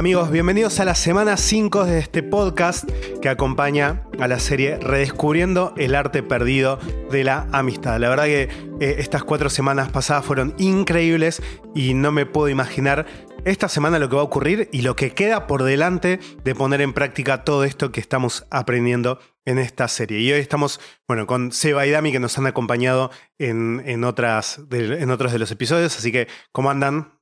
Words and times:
Amigos, 0.00 0.30
bienvenidos 0.30 0.80
a 0.80 0.86
la 0.86 0.94
semana 0.94 1.36
5 1.36 1.84
de 1.84 1.98
este 1.98 2.22
podcast 2.22 2.90
que 3.20 3.28
acompaña 3.28 4.06
a 4.18 4.28
la 4.28 4.38
serie 4.38 4.78
Redescubriendo 4.78 5.74
el 5.76 5.94
arte 5.94 6.22
perdido 6.22 6.78
de 7.10 7.22
la 7.22 7.46
amistad. 7.52 8.00
La 8.00 8.08
verdad 8.08 8.24
que 8.24 8.48
eh, 8.80 8.94
estas 8.96 9.24
cuatro 9.24 9.50
semanas 9.50 9.90
pasadas 9.90 10.24
fueron 10.24 10.54
increíbles 10.56 11.42
y 11.74 11.92
no 11.92 12.12
me 12.12 12.24
puedo 12.24 12.48
imaginar 12.48 13.04
esta 13.44 13.68
semana 13.68 13.98
lo 13.98 14.08
que 14.08 14.16
va 14.16 14.22
a 14.22 14.24
ocurrir 14.24 14.70
y 14.72 14.80
lo 14.80 14.96
que 14.96 15.12
queda 15.12 15.46
por 15.46 15.64
delante 15.64 16.18
de 16.44 16.54
poner 16.54 16.80
en 16.80 16.94
práctica 16.94 17.44
todo 17.44 17.64
esto 17.64 17.92
que 17.92 18.00
estamos 18.00 18.46
aprendiendo 18.50 19.18
en 19.44 19.58
esta 19.58 19.86
serie. 19.86 20.20
Y 20.20 20.32
hoy 20.32 20.40
estamos, 20.40 20.80
bueno, 21.06 21.26
con 21.26 21.52
Seba 21.52 21.86
y 21.86 21.90
Dami 21.90 22.10
que 22.10 22.20
nos 22.20 22.38
han 22.38 22.46
acompañado 22.46 23.10
en, 23.36 23.82
en, 23.84 24.04
otras 24.04 24.62
en 24.70 25.10
otros 25.10 25.30
de 25.30 25.38
los 25.38 25.50
episodios. 25.50 25.94
Así 25.98 26.10
que, 26.10 26.26
¿cómo 26.52 26.70
andan? 26.70 27.19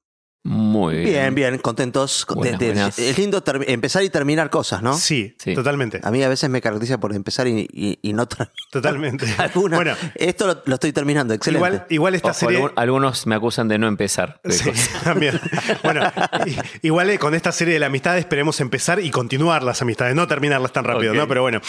Muy 0.48 0.96
bien. 0.96 1.06
Bien, 1.10 1.34
bien, 1.34 1.58
contentos. 1.58 2.26
Buenas, 2.34 2.58
De- 2.58 2.66
de- 2.66 2.72
buenas. 2.72 2.98
Es 2.98 3.18
lindo 3.18 3.42
empezar 3.66 4.02
y 4.02 4.08
terminar 4.10 4.48
cosas, 4.48 4.82
¿no? 4.82 4.94
Sí, 4.94 5.36
Sí. 5.38 5.54
totalmente. 5.54 6.00
A 6.02 6.10
mí 6.10 6.22
a 6.22 6.28
veces 6.28 6.48
me 6.48 6.62
caracteriza 6.62 6.98
por 6.98 7.14
empezar 7.14 7.46
y, 7.46 7.68
y- 7.70 7.98
y 8.00 8.12
no 8.14 8.26
terminar. 8.26 8.52
Totalmente. 8.70 9.26
Alguna. 9.38 9.76
Bueno, 9.76 9.94
Esto 10.14 10.46
lo, 10.46 10.62
lo 10.64 10.74
estoy 10.74 10.92
terminando, 10.92 11.34
excelente. 11.34 11.66
igual, 11.68 11.86
igual 11.90 12.14
esta 12.14 12.30
Ojo, 12.30 12.38
serie. 12.38 12.56
algún- 12.56 12.72
algunos 12.76 13.26
me 13.26 13.34
acusan 13.34 13.68
de 13.68 13.78
no 13.78 13.88
empezar. 13.88 14.40
de 14.42 14.52
Sí, 14.52 14.70
cosas. 14.70 15.02
también. 15.04 15.38
Bueno, 15.84 16.00
igual 16.82 17.10
eh, 17.10 17.18
con 17.18 17.34
esta 17.34 17.52
serie 17.52 17.74
de 17.74 17.80
la 17.80 17.86
amistad 17.86 18.16
esperemos 18.16 18.60
empezar 18.60 19.00
y 19.00 19.10
continuar 19.10 19.62
las 19.62 19.82
amistades, 19.82 20.14
no 20.14 20.26
terminarlas 20.26 20.72
tan 20.72 20.84
rápido. 20.84 21.12
¿no? 21.12 21.28
Pero 21.28 21.42
bueno. 21.42 21.60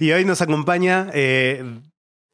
y 0.00 0.10
hoy 0.10 0.24
nos 0.24 0.40
acompaña 0.42 1.08
eh, 1.12 1.64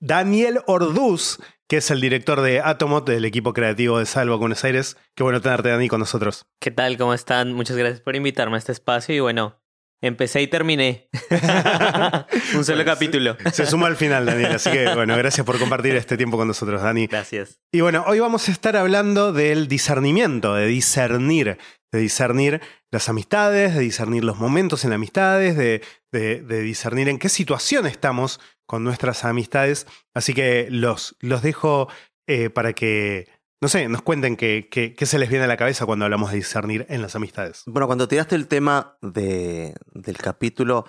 Daniel 0.00 0.60
Orduz, 0.66 1.38
que 1.68 1.78
es 1.78 1.90
el 1.90 2.00
director 2.00 2.40
de 2.42 2.60
Atomot, 2.60 3.06
del 3.08 3.24
equipo 3.24 3.52
creativo 3.52 3.98
de 3.98 4.06
Salvo 4.06 4.38
Buenos 4.38 4.62
Aires. 4.64 4.96
Qué 5.14 5.22
bueno 5.22 5.40
tenerte, 5.40 5.70
Dani, 5.70 5.88
con 5.88 6.00
nosotros. 6.00 6.46
¿Qué 6.60 6.70
tal? 6.70 6.96
¿Cómo 6.96 7.14
están? 7.14 7.52
Muchas 7.52 7.76
gracias 7.76 8.00
por 8.00 8.14
invitarme 8.16 8.56
a 8.56 8.58
este 8.58 8.72
espacio 8.72 9.14
y 9.14 9.20
bueno, 9.20 9.60
empecé 10.02 10.42
y 10.42 10.46
terminé. 10.48 11.08
Un 12.54 12.64
solo 12.64 12.76
Bueno, 12.78 12.84
capítulo. 12.92 13.36
Se 13.52 13.66
suma 13.66 13.86
al 13.86 13.96
final, 13.96 14.26
Daniel. 14.26 14.52
Así 14.52 14.70
que, 14.70 14.94
bueno, 14.94 15.16
gracias 15.16 15.44
por 15.46 15.58
compartir 15.58 15.96
este 15.96 16.16
tiempo 16.16 16.36
con 16.36 16.46
nosotros, 16.48 16.82
Dani. 16.82 17.06
Gracias. 17.06 17.60
Y 17.72 17.80
bueno, 17.80 18.04
hoy 18.06 18.20
vamos 18.20 18.48
a 18.48 18.52
estar 18.52 18.76
hablando 18.76 19.32
del 19.32 19.66
discernimiento, 19.66 20.54
de 20.54 20.66
discernir, 20.66 21.58
de 21.90 21.98
discernir 21.98 22.60
las 22.92 23.08
amistades, 23.08 23.74
de 23.74 23.80
discernir 23.80 24.24
los 24.24 24.38
momentos 24.38 24.84
en 24.84 24.90
las 24.90 24.96
amistades, 24.96 25.56
de, 25.56 25.82
de- 26.12 26.42
de 26.42 26.60
discernir 26.60 27.08
en 27.08 27.18
qué 27.18 27.28
situación 27.28 27.86
estamos 27.86 28.40
con 28.66 28.84
nuestras 28.84 29.24
amistades. 29.24 29.86
Así 30.14 30.34
que 30.34 30.68
los, 30.70 31.16
los 31.20 31.42
dejo 31.42 31.88
eh, 32.26 32.50
para 32.50 32.72
que, 32.72 33.28
no 33.60 33.68
sé, 33.68 33.88
nos 33.88 34.02
cuenten 34.02 34.36
qué, 34.36 34.94
se 35.00 35.18
les 35.18 35.28
viene 35.28 35.44
a 35.44 35.48
la 35.48 35.56
cabeza 35.56 35.86
cuando 35.86 36.04
hablamos 36.04 36.30
de 36.30 36.38
discernir 36.38 36.86
en 36.88 37.02
las 37.02 37.14
amistades. 37.16 37.62
Bueno, 37.66 37.86
cuando 37.86 38.08
tiraste 38.08 38.34
el 38.34 38.48
tema 38.48 38.98
de, 39.00 39.74
del 39.92 40.18
capítulo, 40.18 40.86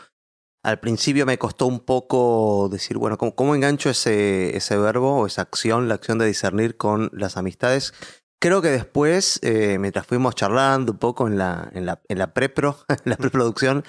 al 0.63 0.79
principio 0.79 1.25
me 1.25 1.37
costó 1.37 1.67
un 1.67 1.79
poco 1.79 2.67
decir, 2.71 2.97
bueno, 2.97 3.17
¿cómo, 3.17 3.35
cómo 3.35 3.55
engancho 3.55 3.89
ese, 3.89 4.57
ese 4.57 4.77
verbo 4.77 5.19
o 5.19 5.27
esa 5.27 5.43
acción, 5.43 5.87
la 5.87 5.95
acción 5.95 6.17
de 6.17 6.25
discernir 6.25 6.75
con 6.75 7.09
las 7.13 7.37
amistades? 7.37 7.93
Creo 8.39 8.61
que 8.61 8.69
después, 8.69 9.39
eh, 9.41 9.77
mientras 9.79 10.05
fuimos 10.05 10.35
charlando 10.35 10.91
un 10.91 10.99
poco 10.99 11.27
en 11.27 11.37
la, 11.37 11.69
en 11.73 11.85
la, 11.85 12.01
en 12.07 12.19
la 12.19 12.33
prepro, 12.33 12.77
en 12.89 12.97
la 13.05 13.17
preproducción, 13.17 13.83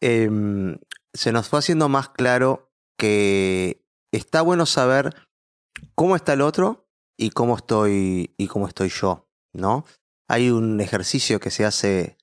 em, 0.00 0.78
se 1.12 1.32
nos 1.32 1.48
fue 1.48 1.58
haciendo 1.58 1.88
más 1.88 2.10
claro 2.10 2.67
que 2.98 3.84
está 4.12 4.42
bueno 4.42 4.66
saber 4.66 5.14
cómo 5.94 6.16
está 6.16 6.32
el 6.32 6.40
otro 6.40 6.88
y 7.18 7.30
cómo 7.30 7.56
estoy, 7.56 8.34
y 8.36 8.46
cómo 8.48 8.66
estoy 8.66 8.88
yo, 8.88 9.28
¿no? 9.54 9.84
Hay 10.28 10.50
un 10.50 10.80
ejercicio 10.80 11.40
que 11.40 11.50
se 11.50 11.64
hace 11.64 12.16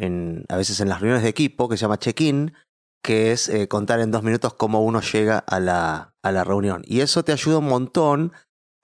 a 0.00 0.56
veces 0.56 0.80
en 0.80 0.88
las 0.88 1.00
reuniones 1.00 1.24
de 1.24 1.28
equipo 1.28 1.68
que 1.68 1.76
se 1.76 1.82
llama 1.82 1.98
check-in, 1.98 2.54
que 3.02 3.32
es 3.32 3.48
eh, 3.48 3.66
contar 3.66 4.00
en 4.00 4.12
dos 4.12 4.22
minutos 4.22 4.54
cómo 4.54 4.84
uno 4.84 5.00
llega 5.00 5.38
a 5.38 5.58
la, 5.58 6.14
a 6.22 6.30
la 6.30 6.44
reunión. 6.44 6.82
Y 6.86 7.00
eso 7.00 7.24
te 7.24 7.32
ayuda 7.32 7.58
un 7.58 7.68
montón 7.68 8.32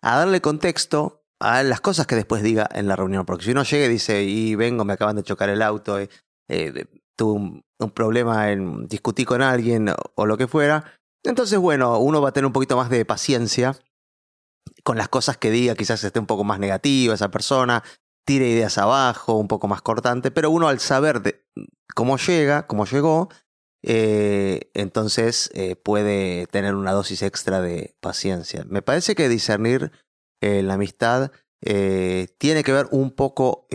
a 0.03 0.19
darle 0.19 0.41
contexto 0.41 1.25
a 1.41 1.63
las 1.63 1.81
cosas 1.81 2.07
que 2.07 2.17
después 2.17 2.43
diga 2.43 2.69
en 2.73 2.89
la 2.89 2.97
reunión. 2.97 3.27
Porque 3.27 3.45
si 3.45 3.53
uno 3.53 3.63
llega 3.63 3.87
y 3.87 3.91
dice, 3.91 4.25
y 4.25 4.55
vengo, 4.55 4.85
me 4.85 4.95
acaban 4.95 5.17
de 5.17 5.23
chocar 5.23 5.51
el 5.51 5.63
auto, 5.63 5.99
eh, 6.01 6.09
eh, 6.49 6.87
tuve 7.17 7.63
un, 7.79 7.91
problema 7.95 8.51
en 8.51 8.89
discutí 8.89 9.25
con 9.25 9.43
alguien 9.43 9.91
o 10.15 10.27
lo 10.27 10.39
que 10.39 10.47
fuera, 10.47 10.85
entonces 11.25 11.59
bueno, 11.59 11.99
uno 11.99 12.21
va 12.23 12.31
a 12.31 12.33
tener 12.33 12.47
un 12.47 12.53
poquito 12.53 12.77
más 12.77 12.91
de 12.91 13.05
paciencia 13.05 13.77
con 14.83 14.97
las 14.97 15.09
cosas 15.09 15.37
que 15.37 15.51
diga, 15.51 15.75
quizás 15.75 16.05
esté 16.05 16.19
un 16.19 16.27
poco 16.27 16.45
más 16.45 16.59
negativa 16.59 17.15
esa 17.15 17.31
persona, 17.31 17.83
tire 18.25 18.49
ideas 18.49 18.79
abajo, 18.79 19.35
un 19.35 19.49
poco 19.49 19.69
más 19.69 19.83
cortante, 19.83 20.31
pero 20.31 20.51
uno 20.51 20.69
al 20.69 20.81
saber 20.81 21.23
de 21.23 21.45
cómo 21.95 22.17
llega, 22.17 22.67
cómo 22.67 22.87
llegó, 22.87 23.29
eh, 23.87 24.71
entonces 24.73 25.51
eh, 25.55 25.77
puede 25.77 26.47
tener 26.47 26.75
una 26.75 26.93
dosis 26.93 27.23
extra 27.23 27.61
de 27.61 27.95
paciencia. 28.01 28.65
Me 28.67 28.81
parece 28.83 29.15
que 29.15 29.29
discernir 29.29 29.93
eh, 30.41 30.63
la 30.63 30.75
amistad 30.75 31.31
tiene 31.61 32.63
que 32.63 32.73
ver 32.73 32.89
un 32.91 33.11
poco 33.11 33.67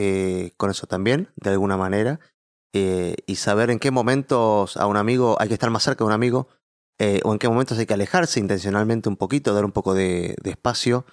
con 0.58 0.70
eso 0.70 0.86
también, 0.86 1.32
de 1.38 1.50
alguna 1.50 1.76
manera, 1.76 2.20
y 2.72 3.36
saber 3.36 3.72
en 3.72 3.80
qué 3.80 3.90
momentos 3.90 4.78
a 4.78 4.86
un 4.86 4.96
amigo 4.96 5.38
hay 5.40 5.48
que 5.48 5.56
estar 5.56 5.72
más 5.72 5.82
cerca 5.82 6.04
de 6.04 6.10
un 6.10 6.14
amigo, 6.14 6.50
eh, 7.00 7.22
o 7.24 7.34
en 7.34 7.40
qué 7.40 7.48
momentos 7.50 7.78
hay 7.80 7.86
que 7.86 7.94
alejarse 7.94 8.40
intencionalmente 8.40 9.10
un 9.10 9.18
poquito, 9.18 9.54
dar 9.54 9.66
un 9.66 9.72
poco 9.72 9.94
de, 9.94 10.36
de 10.44 10.50
espacio, 10.52 11.06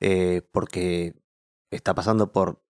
eh, 0.00 0.42
porque 0.52 1.14
está 1.70 1.94
pasando 1.94 2.32
por 2.32 2.62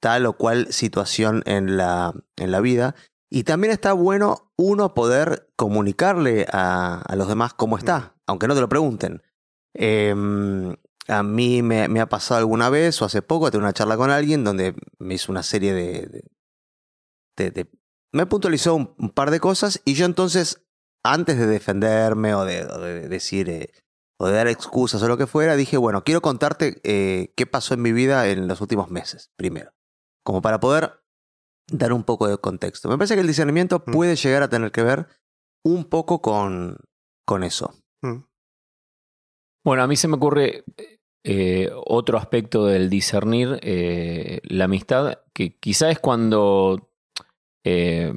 tal 0.00 0.26
o 0.26 0.34
cual 0.36 0.72
situación 0.72 1.42
en 1.46 1.76
la, 1.76 2.12
en 2.36 2.50
la 2.50 2.60
vida. 2.60 2.94
Y 3.30 3.42
también 3.44 3.72
está 3.72 3.92
bueno 3.92 4.52
uno 4.56 4.94
poder 4.94 5.50
comunicarle 5.56 6.46
a, 6.52 7.02
a 7.02 7.16
los 7.16 7.28
demás 7.28 7.54
cómo 7.54 7.76
está, 7.76 8.14
aunque 8.26 8.46
no 8.48 8.54
te 8.54 8.60
lo 8.60 8.68
pregunten. 8.68 9.22
Em, 9.74 10.74
a 11.08 11.22
mí 11.22 11.62
me, 11.62 11.88
me 11.88 12.00
ha 12.00 12.08
pasado 12.08 12.38
alguna 12.38 12.70
vez 12.70 13.00
o 13.02 13.04
hace 13.04 13.22
poco, 13.22 13.50
tuve 13.50 13.62
una 13.62 13.72
charla 13.72 13.96
con 13.96 14.10
alguien 14.10 14.42
donde 14.44 14.74
me 14.98 15.14
hizo 15.14 15.30
una 15.32 15.42
serie 15.42 15.74
de... 15.74 16.06
de- 16.06 16.24
de- 17.36 17.50
de- 17.50 17.70
me 18.12 18.24
puntualizó 18.26 18.74
un, 18.74 18.94
un 18.98 19.10
par 19.10 19.30
de 19.30 19.40
cosas 19.40 19.82
y 19.84 19.92
yo 19.94 20.06
entonces, 20.06 20.65
antes 21.12 21.38
de 21.38 21.46
defenderme 21.46 22.34
o 22.34 22.44
de, 22.44 22.64
o 22.64 22.78
de 22.80 23.08
decir... 23.08 23.48
eh, 23.50 23.70
o 24.18 24.26
de 24.28 24.32
dar 24.32 24.48
excusas 24.48 25.02
o 25.02 25.08
lo 25.08 25.18
que 25.18 25.26
fuera, 25.26 25.56
dije, 25.56 25.76
bueno, 25.76 26.02
quiero 26.02 26.22
contarte 26.22 26.80
eh, 26.84 27.34
qué 27.36 27.44
pasó 27.44 27.74
en 27.74 27.82
mi 27.82 27.92
vida 27.92 28.26
en 28.28 28.48
los 28.48 28.62
últimos 28.62 28.90
meses, 28.90 29.30
primero. 29.36 29.72
Como 30.24 30.40
para 30.40 30.58
poder 30.58 31.02
dar 31.70 31.92
un 31.92 32.02
poco 32.02 32.26
de 32.26 32.38
contexto. 32.38 32.88
Me 32.88 32.96
parece 32.96 33.14
que 33.14 33.20
el 33.20 33.26
discernimiento 33.26 33.84
Mm. 33.86 33.92
puede 33.92 34.16
llegar 34.16 34.42
a 34.42 34.48
tener 34.48 34.72
que 34.72 34.82
ver 34.82 35.06
un 35.62 35.84
poco 35.84 36.22
con, 36.22 36.78
con 37.26 37.42
eso. 37.44 37.74
Mm. 38.02 38.22
Bueno, 39.64 39.82
a 39.82 39.86
mí 39.86 39.96
se 39.96 40.08
me 40.08 40.16
ocurre 40.16 40.64
eh, 41.22 41.70
otro 41.74 42.16
aspecto 42.16 42.64
del 42.64 42.88
discernir 42.88 43.58
eh, 43.62 44.40
la 44.44 44.64
amistad, 44.64 45.18
que 45.34 45.58
quizá 45.58 45.90
es 45.90 45.98
cuando 45.98 46.88
eh, 47.64 48.14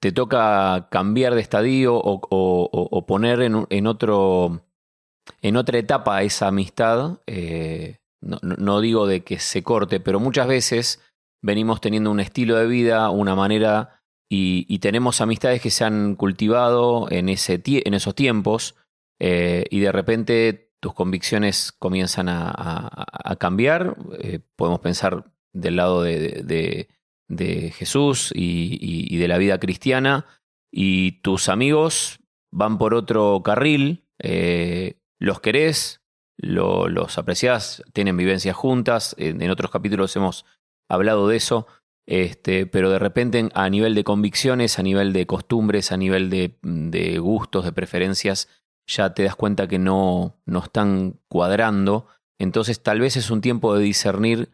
te 0.00 0.12
toca 0.12 0.88
cambiar 0.90 1.34
de 1.34 1.40
estadio 1.40 1.94
o, 1.96 2.20
o- 2.30 3.06
poner 3.06 3.40
en, 3.42 3.66
en 3.70 3.86
otro 3.86 4.62
en 5.42 5.56
otra 5.56 5.78
etapa 5.78 6.22
esa 6.22 6.48
amistad. 6.48 7.18
eh, 7.26 7.98
no, 8.22 8.38
no- 8.42 8.56
digo 8.80 9.06
de 9.06 9.22
que 9.22 9.38
se 9.38 9.62
corte, 9.62 10.00
pero 10.00 10.20
muchas 10.20 10.46
veces 10.46 11.00
venimos 11.42 11.80
teniendo 11.80 12.10
un 12.10 12.20
estilo 12.20 12.56
de 12.56 12.66
vida, 12.66 13.10
una 13.10 13.34
manera, 13.34 14.00
y, 14.30 14.66
tenemos 14.78 15.20
amistades 15.20 15.60
que 15.60 15.70
se 15.70 15.84
han 15.84 16.16
cultivado 16.16 17.06
en, 17.10 17.28
ese 17.28 17.62
en 17.64 17.94
esos 17.94 18.14
tiempos, 18.14 18.74
eh, 19.20 19.64
y 19.70 19.80
de 19.80 19.92
repente 19.92 20.72
tus 20.80 20.94
convicciones 20.94 21.72
comienzan 21.72 22.28
a, 22.28 22.48
a- 22.50 23.36
cambiar. 23.36 23.96
Eh, 24.18 24.40
podemos 24.56 24.80
pensar 24.80 25.24
del 25.52 25.76
lado 25.76 26.02
de- 26.02 26.88
de 27.36 27.70
Jesús 27.70 28.32
y, 28.34 29.16
de 29.16 29.28
la 29.28 29.38
vida 29.38 29.58
cristiana, 29.58 30.26
y 30.72 31.20
tus 31.22 31.48
amigos 31.48 32.18
van 32.52 32.78
por 32.78 32.94
otro 32.94 33.42
carril, 33.44 34.04
eh, 34.18 35.00
los 35.20 35.40
querés, 35.40 36.00
lo- 36.36 36.88
los 36.88 37.18
apreciás, 37.18 37.82
tienen 37.92 38.16
vivencias 38.16 38.56
juntas, 38.56 39.14
en, 39.18 39.48
otros 39.50 39.70
capítulos 39.70 40.14
hemos 40.16 40.44
hablado 40.88 41.28
de 41.28 41.36
eso, 41.36 41.66
este, 42.06 42.66
pero 42.66 42.90
de 42.90 42.98
repente 42.98 43.38
en- 43.38 43.50
a 43.54 43.68
nivel 43.70 43.94
de 43.94 44.04
convicciones, 44.04 44.78
a 44.78 44.82
nivel 44.82 45.12
de 45.12 45.26
costumbres, 45.26 45.92
a 45.92 45.96
nivel 45.96 46.28
de, 46.30 46.58
de 46.62 47.18
gustos, 47.18 47.64
de 47.64 47.72
preferencias, 47.72 48.48
ya 48.86 49.14
te 49.14 49.22
das 49.22 49.36
cuenta 49.36 49.66
que 49.68 49.78
no, 49.78 50.36
no 50.44 50.58
están 50.58 51.20
cuadrando. 51.28 52.06
Entonces 52.38 52.82
tal 52.82 53.00
vez 53.00 53.16
es 53.16 53.30
un 53.30 53.40
tiempo 53.40 53.74
de 53.74 53.82
discernir 53.84 54.50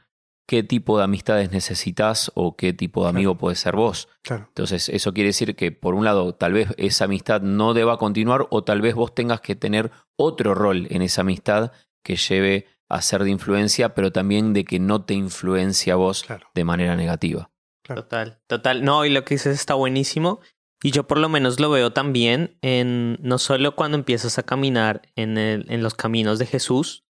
qué 0.50 0.64
tipo 0.64 0.99
de 0.99 1.05
amistades 1.05 1.52
necesitas 1.52 2.32
o 2.35 2.56
qué 2.56 2.73
tipo 2.73 3.05
de 3.05 3.11
amigo 3.11 3.38
puedes 3.38 3.61
ser 3.61 3.76
vos. 3.76 4.08
Claro. 4.23 4.47
Entonces, 4.49 4.88
eso 4.88 5.14
quiere 5.14 5.29
decir 5.29 5.55
que, 5.55 5.70
por 5.70 5.94
un 5.94 6.05
lado, 6.05 6.35
tal 6.35 6.55
vez 6.55 6.75
esa 6.76 7.05
amistad 7.05 7.41
no 7.41 7.73
deba 7.73 7.99
continuar 7.99 8.49
o 8.50 8.64
tal 8.64 8.81
vez 8.81 8.97
vos 8.97 9.14
tengas 9.14 9.41
que 9.43 9.55
tener 9.55 9.93
otro 10.17 10.56
rol 10.56 10.88
en 10.91 11.02
esa 11.02 11.20
amistad 11.20 11.70
que 12.02 12.17
lleve 12.17 12.67
a 12.88 13.00
ser 13.00 13.23
de 13.23 13.31
influencia, 13.31 13.94
pero 13.94 14.11
también 14.11 14.52
de 14.52 14.64
que 14.64 14.81
no 14.81 15.05
te 15.05 15.14
influencia 15.14 15.93
a 15.93 15.97
vos 15.97 16.25
Claro. 16.25 16.49
de 16.53 16.64
manera 16.64 16.96
negativa. 16.96 17.53
Total, 17.85 18.41
total. 18.49 18.82
No, 18.82 19.05
y 19.05 19.11
lo 19.11 19.25
que 19.25 19.35
dices 19.35 19.55
está 19.55 19.75
buenísimo. 19.75 20.41
Y 20.82 20.91
yo 20.91 21.06
por 21.06 21.19
lo 21.19 21.29
menos 21.29 21.61
lo 21.61 21.70
veo 21.70 21.93
también 21.93 22.58
en 22.61 23.19
no 23.23 23.38
solo 23.38 23.76
cuando 23.76 23.96
empiezas 23.96 24.37
a 24.41 24.43
caminar 24.43 25.03
en, 25.14 25.38
el, 25.38 25.67
en 25.70 25.85
los 25.85 25.94
caminos 25.94 26.41
de 26.41 26.46
Jesús, 26.46 27.05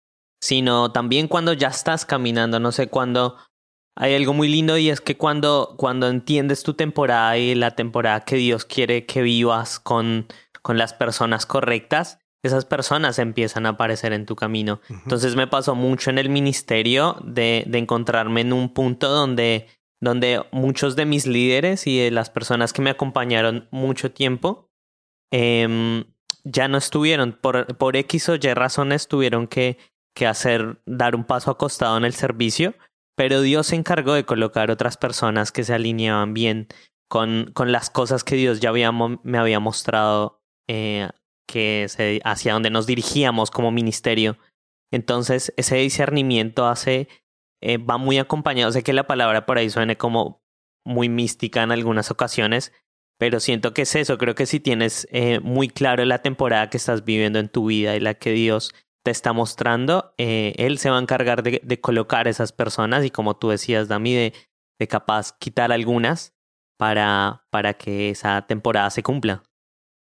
sino 0.40 0.92
también 0.92 1.28
cuando 1.28 1.52
ya 1.52 1.68
estás 1.68 2.04
caminando, 2.04 2.60
no 2.60 2.72
sé, 2.72 2.88
cuando 2.88 3.36
hay 3.94 4.14
algo 4.14 4.34
muy 4.34 4.48
lindo 4.48 4.76
y 4.76 4.90
es 4.90 5.00
que 5.00 5.16
cuando, 5.16 5.74
cuando 5.78 6.08
entiendes 6.08 6.62
tu 6.62 6.74
temporada 6.74 7.38
y 7.38 7.54
la 7.54 7.72
temporada 7.72 8.20
que 8.20 8.36
Dios 8.36 8.64
quiere 8.64 9.06
que 9.06 9.22
vivas 9.22 9.80
con, 9.80 10.26
con 10.62 10.76
las 10.76 10.92
personas 10.92 11.46
correctas, 11.46 12.18
esas 12.42 12.64
personas 12.64 13.18
empiezan 13.18 13.66
a 13.66 13.70
aparecer 13.70 14.12
en 14.12 14.26
tu 14.26 14.36
camino. 14.36 14.80
Entonces 14.88 15.34
me 15.34 15.46
pasó 15.46 15.74
mucho 15.74 16.10
en 16.10 16.18
el 16.18 16.28
ministerio 16.28 17.16
de, 17.24 17.64
de 17.66 17.78
encontrarme 17.78 18.42
en 18.42 18.52
un 18.52 18.72
punto 18.72 19.08
donde 19.08 19.66
donde 20.00 20.44
muchos 20.52 20.96
de 20.96 21.06
mis 21.06 21.26
líderes 21.26 21.86
y 21.86 21.98
de 21.98 22.10
las 22.10 22.30
personas 22.30 22.72
que 22.72 22.82
me 22.82 22.90
acompañaron 22.90 23.68
mucho 23.70 24.10
tiempo 24.12 24.70
em, 25.30 26.04
ya 26.44 26.68
no 26.68 26.78
estuvieron, 26.78 27.32
por, 27.32 27.76
por 27.76 27.96
X 27.96 28.28
o 28.28 28.34
Y 28.36 28.54
razones 28.54 29.08
tuvieron 29.08 29.46
que, 29.46 29.78
que 30.16 30.26
hacer, 30.26 30.80
dar 30.86 31.14
un 31.14 31.24
paso 31.24 31.50
acostado 31.50 31.98
en 31.98 32.06
el 32.06 32.14
servicio, 32.14 32.74
pero 33.16 33.42
Dios 33.42 33.68
se 33.68 33.76
encargó 33.76 34.14
de 34.14 34.24
colocar 34.24 34.70
otras 34.70 34.96
personas 34.96 35.52
que 35.52 35.62
se 35.62 35.74
alineaban 35.74 36.32
bien 36.32 36.68
con, 37.08 37.50
con 37.52 37.70
las 37.70 37.90
cosas 37.90 38.24
que 38.24 38.34
Dios 38.34 38.60
ya 38.60 38.70
había, 38.70 38.90
me 38.92 39.38
había 39.38 39.60
mostrado 39.60 40.40
eh, 40.68 41.10
que 41.46 41.86
se, 41.88 42.22
hacia 42.24 42.54
donde 42.54 42.70
nos 42.70 42.86
dirigíamos 42.86 43.50
como 43.50 43.70
ministerio. 43.70 44.38
Entonces, 44.90 45.52
ese 45.58 45.76
discernimiento 45.76 46.66
hace 46.66 47.08
eh, 47.60 47.76
va 47.76 47.98
muy 47.98 48.16
acompañado. 48.16 48.72
Sé 48.72 48.82
que 48.82 48.94
la 48.94 49.06
palabra 49.06 49.44
por 49.44 49.58
ahí 49.58 49.68
suene 49.68 49.98
como 49.98 50.42
muy 50.82 51.10
mística 51.10 51.62
en 51.62 51.72
algunas 51.72 52.10
ocasiones, 52.10 52.72
pero 53.18 53.38
siento 53.38 53.74
que 53.74 53.82
es 53.82 53.94
eso. 53.94 54.16
Creo 54.16 54.34
que 54.34 54.46
si 54.46 54.60
tienes 54.60 55.06
eh, 55.10 55.40
muy 55.40 55.68
claro 55.68 56.06
la 56.06 56.22
temporada 56.22 56.70
que 56.70 56.78
estás 56.78 57.04
viviendo 57.04 57.38
en 57.38 57.50
tu 57.50 57.66
vida 57.66 57.96
y 57.96 58.00
la 58.00 58.14
que 58.14 58.30
Dios 58.30 58.72
te 59.06 59.12
está 59.12 59.32
mostrando, 59.32 60.12
eh, 60.18 60.52
Él 60.58 60.78
se 60.78 60.90
va 60.90 60.98
a 60.98 61.00
encargar 61.00 61.44
de, 61.44 61.80
colocar 61.80 62.26
esas 62.26 62.50
personas 62.50 63.04
y 63.04 63.10
como 63.12 63.36
tú 63.36 63.50
decías, 63.50 63.86
Dami, 63.86 64.12
de, 64.14 64.32
de 64.80 64.88
capaz 64.88 65.32
quitar 65.38 65.70
algunas 65.70 66.34
para, 66.76 67.46
para 67.50 67.74
que 67.74 68.10
esa 68.10 68.48
temporada 68.48 68.90
se 68.90 69.04
cumpla. 69.04 69.44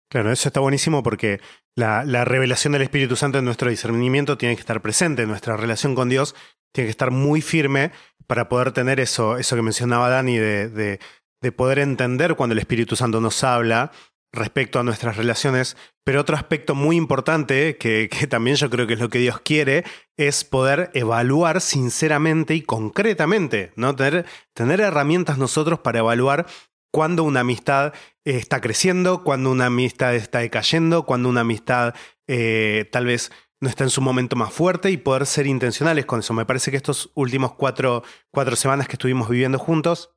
Claro, 0.10 0.32
eso 0.32 0.48
está 0.48 0.62
buenísimo 0.62 1.04
porque 1.04 1.42
la, 1.76 2.06
la, 2.06 2.24
revelación 2.24 2.72
del 2.72 2.84
Espíritu 2.84 3.18
Santo 3.18 3.40
en 3.40 3.44
nuestro 3.44 3.70
discernimiento 3.70 4.38
tiene 4.38 4.56
que 4.56 4.62
estar 4.62 4.82
presente, 4.82 5.28
nuestra 5.28 5.58
relación 5.58 5.96
con 5.96 6.08
Dios 6.08 6.34
tiene 6.74 6.86
que 6.88 6.92
estar 6.92 7.12
muy 7.12 7.42
firme 7.42 7.92
para 8.26 8.48
poder 8.48 8.72
tener 8.72 9.02
eso, 9.02 9.36
eso 9.36 9.58
que 9.58 9.64
mencionaba 9.64 10.08
Dani, 10.08 10.38
de, 10.38 11.00
de 11.42 11.52
poder 11.52 11.80
entender 11.80 12.36
cuando 12.36 12.54
el 12.54 12.60
Espíritu 12.60 12.96
Santo 12.96 13.20
nos 13.20 13.44
habla 13.44 13.92
respecto 14.34 14.80
a 14.80 14.84
nuestras 14.84 15.16
relaciones. 15.16 15.78
Pero 16.04 16.20
otro 16.20 16.36
aspecto 16.36 16.76
muy 16.76 16.98
importante, 16.98 17.78
que, 17.78 18.10
también 18.30 18.58
yo 18.58 18.70
creo 18.70 18.88
que 18.88 18.96
es 18.96 19.00
lo 19.00 19.10
que 19.10 19.20
Dios 19.20 19.40
quiere, 19.40 19.86
es 20.18 20.44
poder 20.44 20.90
evaluar 20.94 21.62
sinceramente 21.62 22.56
y 22.56 22.62
concretamente, 22.62 23.72
¿no? 23.76 23.96
Tener, 23.96 24.26
tener 24.54 24.82
herramientas 24.82 25.38
nosotros 25.38 25.80
para 25.80 26.00
evaluar 26.00 26.48
cuando 26.92 27.24
una 27.24 27.40
amistad 27.40 27.94
está 28.26 28.60
creciendo, 28.60 29.24
cuando 29.24 29.52
una 29.52 29.68
amistad 29.68 30.14
está 30.16 30.40
decayendo, 30.40 31.04
cuando 31.04 31.30
una 31.30 31.42
amistad 31.42 31.96
eh, 32.28 32.88
tal 32.92 33.06
vez 33.06 33.32
no 33.62 33.70
está 33.70 33.86
en 33.86 33.90
su 33.90 34.02
momento 34.02 34.36
más 34.36 34.52
fuerte 34.52 34.92
y 34.92 34.98
poder 34.98 35.26
ser 35.26 35.48
intencionales 35.48 36.06
con 36.06 36.20
eso. 36.20 36.34
Me 36.34 36.46
parece 36.46 36.70
que 36.70 36.78
estos 36.78 37.12
últimos 37.16 37.54
cuatro, 37.54 38.04
cuatro 38.30 38.56
semanas 38.56 38.88
que 38.88 38.94
estuvimos 38.94 39.30
viviendo 39.30 39.58
juntos 39.58 40.12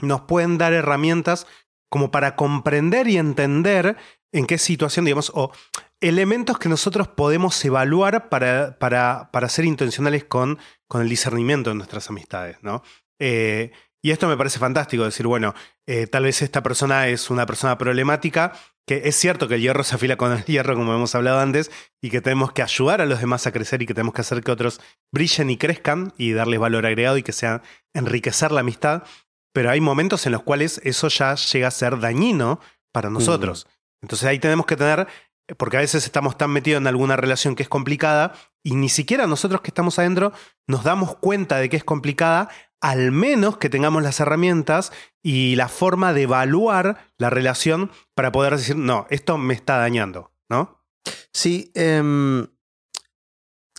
nos 0.00 0.22
pueden 0.22 0.58
dar 0.58 0.72
herramientas 0.72 1.46
como 1.94 2.10
para 2.10 2.34
comprender 2.34 3.06
y 3.06 3.18
entender 3.18 3.96
en 4.32 4.46
qué 4.46 4.58
situación, 4.58 5.04
digamos, 5.04 5.30
o 5.32 5.52
elementos 6.00 6.58
que 6.58 6.68
nosotros 6.68 7.06
podemos 7.06 7.64
evaluar 7.64 8.28
para, 8.28 8.80
para, 8.80 9.30
para 9.30 9.48
ser 9.48 9.64
intencionales 9.64 10.24
con, 10.24 10.58
con 10.88 11.02
el 11.02 11.08
discernimiento 11.08 11.70
de 11.70 11.76
nuestras 11.76 12.10
amistades, 12.10 12.56
¿no? 12.62 12.82
Eh, 13.20 13.70
y 14.02 14.10
esto 14.10 14.26
me 14.26 14.36
parece 14.36 14.58
fantástico, 14.58 15.04
decir, 15.04 15.28
bueno, 15.28 15.54
eh, 15.86 16.08
tal 16.08 16.24
vez 16.24 16.42
esta 16.42 16.64
persona 16.64 17.06
es 17.06 17.30
una 17.30 17.46
persona 17.46 17.78
problemática, 17.78 18.54
que 18.88 19.02
es 19.04 19.14
cierto 19.14 19.46
que 19.46 19.54
el 19.54 19.60
hierro 19.60 19.84
se 19.84 19.94
afila 19.94 20.16
con 20.16 20.32
el 20.32 20.44
hierro, 20.46 20.74
como 20.74 20.92
hemos 20.96 21.14
hablado 21.14 21.38
antes, 21.38 21.70
y 22.02 22.10
que 22.10 22.20
tenemos 22.20 22.50
que 22.50 22.62
ayudar 22.62 23.02
a 23.02 23.06
los 23.06 23.20
demás 23.20 23.46
a 23.46 23.52
crecer 23.52 23.82
y 23.82 23.86
que 23.86 23.94
tenemos 23.94 24.14
que 24.14 24.22
hacer 24.22 24.42
que 24.42 24.50
otros 24.50 24.80
brillen 25.12 25.48
y 25.48 25.58
crezcan 25.58 26.12
y 26.18 26.32
darles 26.32 26.58
valor 26.58 26.86
agregado 26.86 27.18
y 27.18 27.22
que 27.22 27.30
sea 27.30 27.62
enriquecer 27.94 28.50
la 28.50 28.62
amistad. 28.62 29.04
Pero 29.54 29.70
hay 29.70 29.80
momentos 29.80 30.26
en 30.26 30.32
los 30.32 30.42
cuales 30.42 30.80
eso 30.82 31.06
ya 31.08 31.36
llega 31.36 31.68
a 31.68 31.70
ser 31.70 32.00
dañino 32.00 32.58
para 32.92 33.08
nosotros. 33.08 33.68
Entonces 34.02 34.28
ahí 34.28 34.40
tenemos 34.40 34.66
que 34.66 34.76
tener, 34.76 35.06
porque 35.56 35.76
a 35.76 35.80
veces 35.80 36.04
estamos 36.04 36.36
tan 36.36 36.50
metidos 36.50 36.80
en 36.80 36.88
alguna 36.88 37.16
relación 37.16 37.54
que 37.54 37.62
es 37.62 37.68
complicada 37.68 38.34
y 38.64 38.74
ni 38.74 38.88
siquiera 38.88 39.28
nosotros 39.28 39.60
que 39.60 39.68
estamos 39.70 39.98
adentro 39.98 40.32
nos 40.66 40.82
damos 40.82 41.16
cuenta 41.16 41.58
de 41.58 41.68
que 41.68 41.76
es 41.76 41.84
complicada 41.84 42.48
al 42.80 43.12
menos 43.12 43.56
que 43.56 43.70
tengamos 43.70 44.02
las 44.02 44.18
herramientas 44.18 44.92
y 45.22 45.54
la 45.54 45.68
forma 45.68 46.12
de 46.12 46.22
evaluar 46.22 47.12
la 47.16 47.30
relación 47.30 47.92
para 48.14 48.32
poder 48.32 48.56
decir, 48.56 48.76
no, 48.76 49.06
esto 49.08 49.38
me 49.38 49.54
está 49.54 49.78
dañando, 49.78 50.32
¿no? 50.50 50.84
Sí, 51.32 51.70
eh, 51.74 52.46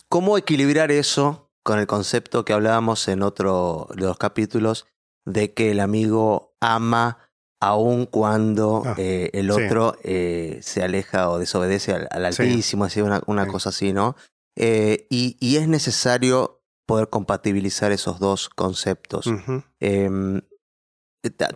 ¿cómo 0.08 0.38
equilibrar 0.38 0.90
eso 0.90 1.52
con 1.62 1.78
el 1.78 1.86
concepto 1.86 2.46
que 2.46 2.54
hablábamos 2.54 3.08
en 3.08 3.22
otro 3.22 3.88
de 3.94 4.06
los 4.06 4.16
capítulos 4.16 4.86
de 5.26 5.52
que 5.52 5.72
el 5.72 5.80
amigo 5.80 6.56
ama 6.60 7.18
aun 7.60 8.06
cuando 8.06 8.82
ah, 8.84 8.94
eh, 8.96 9.30
el 9.32 9.50
otro 9.50 9.94
sí. 9.94 10.00
eh, 10.04 10.58
se 10.62 10.82
aleja 10.82 11.30
o 11.30 11.38
desobedece 11.38 11.92
al, 11.92 12.08
al 12.10 12.24
Altísimo, 12.26 12.84
sí. 12.84 12.92
así 12.92 13.00
una, 13.00 13.22
una 13.26 13.44
sí. 13.44 13.50
cosa 13.50 13.70
así, 13.70 13.92
¿no? 13.92 14.16
Eh, 14.56 15.06
y, 15.10 15.36
y, 15.40 15.56
es 15.56 15.68
necesario 15.68 16.62
poder 16.86 17.10
compatibilizar 17.10 17.92
esos 17.92 18.18
dos 18.20 18.48
conceptos. 18.48 19.26
Uh 19.26 19.32
-huh. 19.32 19.64
eh, 19.80 20.10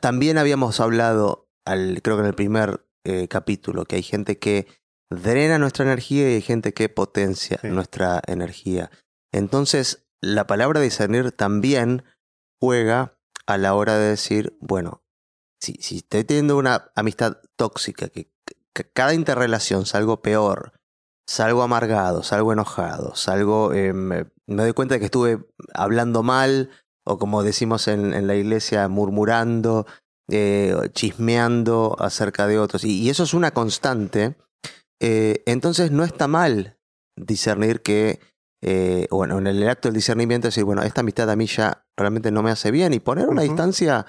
también 0.01 0.37
habíamos 0.37 0.81
hablado, 0.81 1.49
al, 1.65 2.03
creo 2.03 2.17
que 2.17 2.23
en 2.23 2.27
el 2.27 2.35
primer 2.35 2.85
capítulo, 3.31 3.87
que 3.87 3.97
hay 3.97 4.03
gente 4.03 4.39
que 4.39 4.67
drena 5.11 5.59
nuestra 5.59 5.87
energía 5.87 6.31
y 6.31 6.35
hay 6.35 6.43
gente 6.43 6.75
que 6.75 6.91
potencia 6.91 7.59
nuestra 7.63 8.21
energía. 8.27 8.91
Entonces, 9.33 10.07
la 10.21 10.47
palabra 10.47 10.81
discernir 10.81 11.33
también 11.33 12.05
juega 12.61 13.20
a 13.51 13.59
la 13.59 13.75
hora 13.75 13.97
de 13.99 14.11
decir, 14.11 14.57
bueno, 14.61 15.03
si, 15.61 15.75
si 15.75 15.99
estoy 15.99 16.25
teniendo 16.25 16.57
una 16.57 16.91
amistad 16.95 17.39
tóxica, 17.57 18.09
que, 18.09 18.31
cada 18.95 19.15
interrelación 19.15 19.85
salgo 19.85 20.23
peor, 20.23 20.73
salgo 21.27 21.63
amargado, 21.63 22.23
salgo 22.23 22.53
enojado, 22.53 23.15
salgo, 23.15 23.73
eh, 23.73 23.93
me, 23.93 24.27
doy 24.47 24.73
cuenta 24.73 24.95
de 24.95 25.01
que 25.01 25.07
estuve 25.07 25.45
hablando 25.75 26.23
mal, 26.23 26.71
o 27.05 27.19
como 27.19 27.43
decimos 27.43 27.89
en, 27.89 28.27
la 28.27 28.35
iglesia, 28.37 28.89
murmurando, 28.89 29.87
eh, 30.31 30.75
chismeando 30.93 31.97
acerca 31.99 32.47
de 32.47 32.59
otros. 32.59 32.85
Y, 32.85 33.03
y, 33.03 33.11
eso 33.11 33.25
es 33.25 33.35
una 33.35 33.51
constante. 33.51 34.37
Eh, 35.01 35.43
entonces 35.47 35.91
no 35.91 36.05
está 36.05 36.29
mal 36.29 36.79
discernir 37.17 37.83
que, 37.83 38.21
eh, 38.63 39.07
bueno, 39.11 39.39
en 39.39 39.47
el 39.47 39.67
acto 39.69 39.89
del 39.89 39.95
discernimiento 39.95 40.49
decir, 40.49 40.65
bueno, 40.65 40.83
esta 40.83 41.01
amistad 41.01 41.31
a 41.31 41.37
mí 41.37 41.47
ya 41.47 41.87
realmente 41.97 42.31
no 42.31 42.43
me 42.43 42.51
hace 42.51 42.71
bien 42.71 42.93
y 42.93 43.01
poner 43.01 43.29
una 43.29 43.43
uh 43.43 43.45
-huh. 43.45 43.49
distancia 43.49 44.07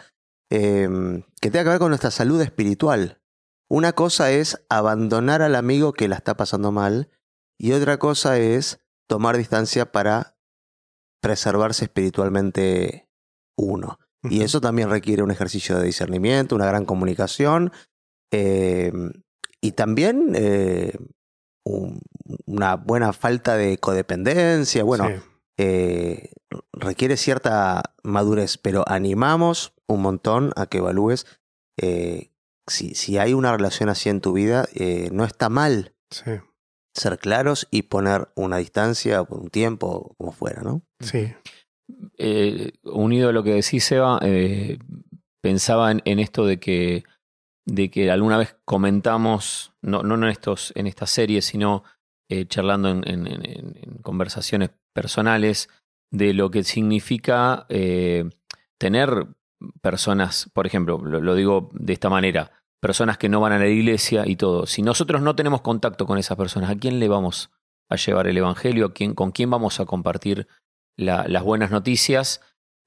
em, 0.49 1.23
que 1.39 1.49
tenga 1.49 1.63
que 1.63 1.69
ver 1.69 1.79
con 1.79 1.89
nuestra 1.89 2.11
salud 2.11 2.41
espiritual. 2.41 3.21
Una 3.69 3.93
cosa 3.93 4.31
es 4.31 4.65
abandonar 4.69 5.41
al 5.41 5.55
amigo 5.55 5.93
que 5.93 6.09
la 6.09 6.17
está 6.17 6.35
pasando 6.35 6.73
mal 6.73 7.09
y 7.57 7.71
otra 7.71 7.97
cosa 7.97 8.37
es 8.37 8.79
tomar 9.07 9.37
distancia 9.37 9.91
para 9.93 10.37
preservarse 11.21 11.85
espiritualmente 11.85 13.07
uno. 13.57 13.99
Uh 14.23 14.27
-huh. 14.27 14.31
Y 14.33 14.41
eso 14.41 14.59
también 14.59 14.89
requiere 14.89 15.23
un 15.23 15.31
ejercicio 15.31 15.77
de 15.77 15.85
discernimiento, 15.85 16.55
una 16.55 16.65
gran 16.65 16.85
comunicación 16.85 17.71
eh, 18.33 18.91
y 19.61 19.71
también 19.73 20.33
eh, 20.35 20.97
un, 21.63 22.01
una 22.45 22.75
buena 22.75 23.13
falta 23.13 23.55
de 23.55 23.77
codependencia. 23.77 24.83
Bueno, 24.83 25.07
sí. 25.07 25.13
eh, 25.57 26.31
requiere 26.73 27.17
cierta 27.17 27.95
madurez, 28.03 28.57
pero 28.57 28.83
animamos 28.87 29.73
un 29.87 30.01
montón 30.01 30.53
a 30.55 30.65
que 30.65 30.79
evalúes 30.79 31.25
eh, 31.77 32.31
si, 32.67 32.95
si 32.95 33.17
hay 33.17 33.33
una 33.33 33.51
relación 33.51 33.89
así 33.89 34.09
en 34.09 34.21
tu 34.21 34.33
vida, 34.33 34.67
eh, 34.73 35.09
no 35.11 35.25
está 35.25 35.49
mal 35.49 35.93
sí. 36.09 36.31
ser 36.93 37.19
claros 37.19 37.67
y 37.71 37.83
poner 37.83 38.29
una 38.35 38.57
distancia 38.57 39.23
por 39.23 39.39
un 39.39 39.49
tiempo, 39.49 40.15
como 40.17 40.31
fuera, 40.31 40.61
¿no? 40.61 40.81
Sí. 40.99 41.33
Eh, 42.17 42.73
unido 42.83 43.29
a 43.29 43.33
lo 43.33 43.43
que 43.43 43.53
decís, 43.53 43.83
Seba, 43.83 44.19
eh, 44.21 44.79
pensaba 45.41 45.91
en, 45.91 46.01
en, 46.05 46.19
esto 46.19 46.45
de 46.45 46.59
que, 46.59 47.03
de 47.65 47.89
que 47.89 48.09
alguna 48.11 48.37
vez 48.37 48.55
comentamos, 48.65 49.73
no, 49.81 50.03
no 50.03 50.15
en, 50.15 50.23
estos, 50.25 50.71
en 50.75 50.87
esta 50.87 51.07
serie, 51.07 51.41
sino 51.41 51.83
eh, 52.31 52.45
charlando 52.47 52.89
en, 52.89 53.03
en, 53.07 53.97
conversaciones 54.01 54.71
personales, 54.93 55.69
de 56.11 56.33
lo 56.33 56.49
que 56.49 56.63
significa 56.63 57.65
eh, 57.69 58.29
tener 58.79 59.27
personas, 59.81 60.49
por 60.53 60.65
ejemplo, 60.65 60.97
lo, 60.97 61.21
lo 61.21 61.35
digo 61.35 61.69
de 61.73 61.93
esta 61.93 62.09
manera, 62.09 62.51
personas 62.81 63.17
que 63.17 63.29
no 63.29 63.39
van 63.41 63.51
a 63.53 63.59
la 63.59 63.67
iglesia 63.67 64.23
y 64.25 64.35
todo. 64.35 64.65
Si 64.65 64.81
nosotros 64.81 65.21
no 65.21 65.35
tenemos 65.35 65.61
contacto 65.61 66.05
con 66.05 66.17
esas 66.17 66.37
personas, 66.37 66.69
¿a 66.71 66.75
quién 66.75 66.99
le 66.99 67.07
vamos 67.07 67.51
a 67.89 67.95
llevar 67.97 68.27
el 68.27 68.37
Evangelio? 68.37 68.87
¿A 68.87 68.93
quién, 68.93 69.13
¿Con 69.13 69.31
quién 69.31 69.49
vamos 69.49 69.79
a 69.79 69.85
compartir 69.85 70.47
la- 70.97 71.27
las 71.27 71.43
buenas 71.43 71.69
noticias? 71.71 72.41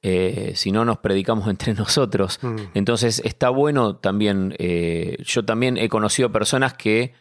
eh, 0.07 0.53
si 0.55 0.71
no 0.71 0.85
nos 0.85 0.99
predicamos 0.99 1.49
entre 1.55 1.73
nosotros. 1.73 2.39
Mm. 2.43 2.57
Entonces 2.75 3.23
está 3.25 3.49
bueno 3.49 3.97
también, 3.97 4.55
eh, 4.59 5.17
yo 5.25 5.47
también 5.47 5.79
he 5.79 5.89
conocido 5.89 6.31
personas 6.31 6.75
que 6.75 7.15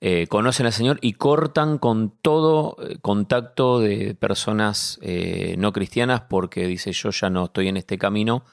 eh, 0.00 0.28
conocen 0.28 0.66
al 0.66 0.72
Señor 0.72 0.98
y 1.02 1.14
cortan 1.14 1.78
con 1.78 2.10
todo 2.22 2.76
eh, 2.80 2.98
contacto 3.00 3.80
de 3.80 4.14
personas 4.14 5.00
eh, 5.02 5.56
no 5.58 5.72
cristianas 5.72 6.20
porque 6.22 6.68
dice 6.68 6.92
yo 6.92 7.10
ya 7.10 7.30
no 7.30 7.46
estoy 7.46 7.66
en 7.66 7.76
este 7.76 7.98
camino 7.98 8.44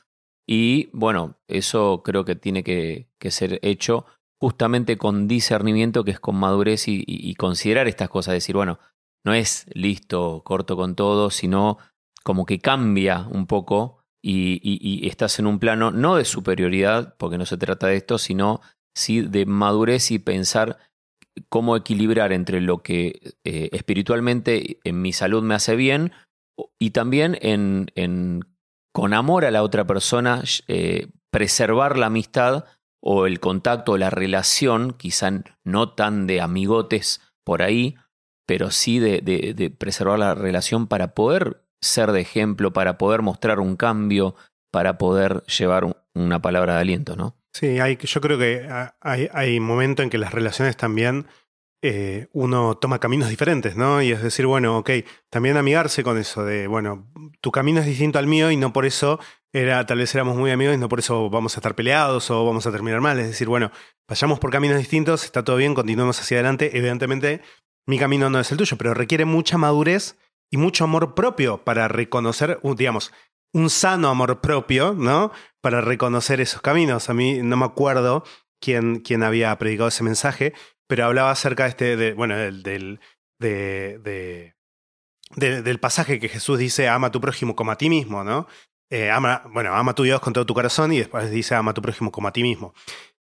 y 0.48 0.90
bueno, 0.92 1.38
eso 1.48 2.02
creo 2.04 2.26
que 2.26 2.36
tiene 2.36 2.64
que, 2.64 3.10
ser 3.30 3.60
hecho 3.64 4.06
justamente 4.40 4.98
con 4.98 5.28
discernimiento, 5.28 6.04
que 6.04 6.12
es 6.12 6.20
con 6.20 6.36
madurez 6.36 6.88
y, 6.88 7.34
considerar 7.36 7.88
estas 7.88 8.10
cosas, 8.10 8.36
decir, 8.36 8.56
bueno, 8.56 8.78
no 9.24 9.34
es 9.34 9.66
listo, 9.74 10.44
corto 10.46 10.76
con 10.76 10.96
todo, 10.96 11.32
sino 11.32 11.80
como 12.24 12.46
que 12.46 12.60
cambia 12.60 13.28
un 13.32 13.48
poco 13.48 14.04
y- 14.22 14.60
y 14.62 15.08
estás 15.08 15.40
en 15.40 15.48
un 15.48 15.58
plano 15.58 15.90
no 15.90 16.16
de 16.16 16.26
superioridad, 16.26 17.16
porque 17.18 17.40
no 17.40 17.48
se 17.48 17.58
trata 17.58 17.88
de 17.88 17.96
esto, 17.96 18.20
sino 18.20 18.62
sí 18.96 19.22
de 19.22 19.48
madurez 19.48 20.12
y 20.12 20.20
pensar 20.20 20.78
cómo 21.50 21.76
equilibrar 21.76 22.32
entre 22.34 22.62
lo 22.62 22.82
que 22.82 23.34
eh, 23.44 23.70
espiritualmente 23.72 24.80
en 24.84 25.02
mi 25.02 25.14
salud 25.14 25.44
me 25.44 25.56
hace 25.56 25.76
bien 25.76 26.12
y 26.80 26.92
también 26.92 27.38
en, 27.42 28.42
con 28.94 29.14
amor 29.14 29.46
a 29.46 29.52
la 29.52 29.64
otra 29.64 29.86
persona, 29.86 30.42
eh, 30.68 31.08
preservar 31.32 31.98
la 31.98 32.06
amistad 32.08 32.66
o 33.02 33.28
el 33.28 33.40
contacto 33.40 33.94
o 33.94 33.98
la 33.98 34.10
relación, 34.10 34.94
quizá 34.94 35.30
no 35.64 35.90
tan 35.94 36.28
de 36.28 36.42
amigotes 36.42 37.22
por 37.44 37.62
ahí, 37.62 37.96
pero 38.48 38.72
sí 38.72 39.00
de, 39.00 39.22
de- 39.22 39.70
preservar 39.70 40.18
la 40.20 40.34
relación 40.34 40.88
para 40.88 41.14
poder 41.14 41.62
ser 41.82 42.12
de 42.14 42.22
ejemplo, 42.22 42.74
para 42.74 42.98
poder 42.98 43.22
mostrar 43.22 43.60
un 43.60 43.76
cambio, 43.76 44.36
para 44.72 44.98
poder 44.98 45.44
llevar 45.46 45.84
un- 45.86 45.96
una 46.16 46.42
palabra 46.42 46.76
de 46.76 46.82
aliento, 46.82 47.16
¿no? 47.16 47.36
Sí, 47.56 47.80
hay, 47.80 47.96
yo 47.96 48.20
creo 48.20 48.38
que 48.38 48.68
hay, 49.00 49.30
hay 49.32 49.62
momentos 49.62 50.04
en 50.04 50.10
que 50.10 50.18
las 50.18 50.34
relaciones 50.34 50.76
también 50.76 51.26
eh, 51.82 52.28
uno 52.34 52.76
toma 52.76 53.00
caminos 53.00 53.30
diferentes, 53.30 53.78
¿no? 53.78 54.02
Y 54.02 54.12
es 54.12 54.22
decir, 54.22 54.46
bueno, 54.46 54.80
ok, 54.80 54.90
también 55.30 55.56
amigarse 55.56 56.04
con 56.04 56.18
eso 56.18 56.44
de, 56.44 56.68
bueno, 56.68 57.10
tu 57.40 57.52
camino 57.54 57.80
es 57.80 57.86
distinto 57.86 58.20
al 58.20 58.28
mío 58.28 58.52
y 58.52 58.58
no 58.58 58.74
por 58.74 58.86
eso 58.86 59.22
era, 59.54 59.86
tal 59.86 60.00
vez 60.00 60.14
éramos 60.14 60.36
muy 60.36 60.52
amigos 60.52 60.76
y 60.76 60.78
no 60.78 60.90
por 60.90 61.00
eso 61.00 61.30
vamos 61.30 61.56
a 61.56 61.62
estar 61.62 61.76
peleados 61.76 62.30
o 62.30 62.46
vamos 62.46 62.68
a 62.68 62.74
terminar 62.74 63.00
mal. 63.00 63.22
Es 63.22 63.28
decir, 63.28 63.48
bueno, 63.48 63.72
vayamos 64.06 64.40
por 64.40 64.52
caminos 64.52 64.78
distintos, 64.78 65.24
está 65.24 65.46
todo 65.46 65.56
bien, 65.56 65.76
continuemos 65.76 66.20
hacia 66.20 66.40
adelante. 66.40 66.78
Evidentemente, 66.78 67.40
mi 67.88 67.98
camino 67.98 68.30
no 68.30 68.42
es 68.42 68.52
el 68.52 68.58
tuyo, 68.58 68.76
pero 68.76 68.94
requiere 68.94 69.24
mucha 69.24 69.58
madurez 69.58 70.18
y 70.52 70.58
mucho 70.58 70.84
amor 70.84 71.16
propio 71.16 71.64
para 71.64 71.88
reconocer, 71.88 72.60
digamos, 72.76 73.14
un 73.56 73.70
sano 73.70 74.10
amor 74.10 74.42
propio, 74.42 74.94
¿no? 74.94 75.32
Para 75.62 75.80
reconocer 75.80 76.42
esos 76.42 76.62
caminos. 76.62 77.10
A 77.10 77.14
mí 77.14 77.40
no 77.42 77.56
me 77.56 77.66
acuerdo 77.66 78.24
quién, 78.62 79.00
quién 79.00 79.24
había 79.24 79.58
predicado 79.58 79.88
ese 79.88 80.04
mensaje, 80.04 80.54
pero 80.88 81.06
hablaba 81.06 81.32
acerca 81.32 81.64
de 81.64 81.70
este, 81.70 82.14
bueno, 82.14 82.36
del, 82.36 82.64
del, 82.64 83.00
de, 83.40 83.98
de- 84.04 84.56
de- 85.38 85.62
del 85.62 85.80
pasaje 85.80 86.20
que 86.20 86.30
Jesús 86.30 86.60
dice, 86.60 86.88
ama 86.90 87.08
a 87.08 87.12
tu 87.12 87.22
prójimo 87.22 87.56
como 87.56 87.72
a 87.72 87.78
ti 87.78 87.90
mismo, 87.90 88.24
¿no? 88.24 88.48
Eh, 88.92 89.10
ama, 89.10 89.44
bueno, 89.54 89.74
ama 89.74 89.92
a 89.92 89.96
tu 89.96 90.04
Dios 90.04 90.20
con 90.20 90.34
todo 90.34 90.46
tu 90.46 90.54
corazón 90.54 90.92
y 90.94 91.00
después 91.00 91.32
dice, 91.32 91.56
ama 91.56 91.72
a 91.72 91.74
tu 91.74 91.82
prójimo 91.82 92.12
como 92.12 92.28
a 92.28 92.34
ti 92.34 92.44
mismo. 92.44 92.74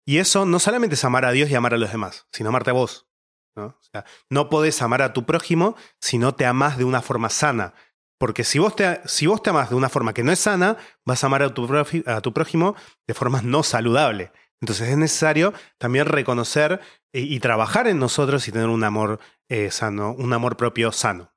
Y 0.05 0.17
eso 0.19 0.45
no 0.45 0.59
solamente 0.59 0.95
es 0.95 1.03
amar 1.05 1.25
a 1.25 1.31
Dios 1.31 1.49
y 1.49 1.55
amar 1.55 1.73
a 1.73 1.77
los 1.77 1.91
demás, 1.91 2.27
sino 2.31 2.49
amarte 2.49 2.69
a 2.69 2.73
vos. 2.73 3.07
¿no? 3.55 3.67
O 3.67 3.79
sea, 3.91 4.03
no 4.29 4.49
podés 4.49 4.81
amar 4.81 5.01
a 5.01 5.13
tu 5.13 5.25
prójimo 5.25 5.75
si 6.01 6.17
no 6.17 6.35
te 6.35 6.45
amás 6.45 6.77
de 6.77 6.83
una 6.83 7.01
forma 7.01 7.29
sana. 7.29 7.73
Porque 8.17 8.43
si 8.43 8.59
vos, 8.59 8.75
te, 8.75 9.01
si 9.05 9.27
vos 9.27 9.43
te 9.43 9.49
amás 9.49 9.69
de 9.69 9.75
una 9.75 9.89
forma 9.89 10.13
que 10.13 10.23
no 10.23 10.31
es 10.31 10.39
sana, 10.39 10.77
vas 11.05 11.23
a 11.23 11.27
amar 11.27 11.43
a 11.43 11.53
tu, 11.53 12.33
prójimo 12.33 12.75
de 13.07 13.13
forma 13.13 13.41
no 13.41 13.63
saludable. 13.63 14.31
Entonces 14.61 14.89
es 14.89 14.97
necesario 14.97 15.53
también 15.77 16.05
reconocer 16.05 16.79
y, 17.13 17.39
trabajar 17.39 17.87
en 17.87 17.99
nosotros 17.99 18.47
y 18.47 18.51
tener 18.51 18.69
un 18.69 18.83
amor 18.83 19.19
eh, 19.49 19.69
sano, 19.69 20.13
un 20.17 20.31
amor 20.33 20.55
propio 20.55 20.91
sano. 20.91 21.33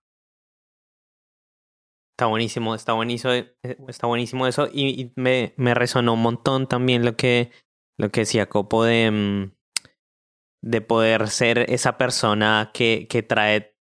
Está 2.16 2.26
buenísimo, 2.26 2.74
está 2.74 2.94
buenísimo, 2.94 3.32
eh, 3.32 3.54
está 3.86 4.06
buenísimo 4.06 4.46
eso. 4.46 4.68
Y, 4.72 5.00
y 5.00 5.12
me, 5.16 5.54
me 5.56 5.74
resonó 5.74 6.14
un 6.14 6.22
montón 6.22 6.68
también 6.68 7.04
lo 7.04 7.16
que, 7.16 7.52
lo 7.96 8.10
que 8.10 8.20
decía 8.20 8.48
Copo 8.48 8.84
de, 8.84 9.10
mm, 9.10 9.58
de 10.62 10.80
poder 10.80 11.28
ser 11.28 11.58
esa 11.70 11.96
persona 11.96 12.70
que, 12.72 13.06
que 13.08 13.22
trae 13.22 13.77